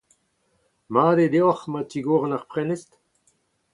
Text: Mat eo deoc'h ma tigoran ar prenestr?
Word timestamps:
Mat 0.93 1.17
eo 1.23 1.31
deoc'h 1.33 1.65
ma 1.71 1.81
tigoran 1.89 2.35
ar 2.37 2.43
prenestr? 2.51 2.97